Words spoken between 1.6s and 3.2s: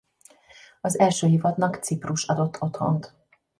Ciprus adott otthont.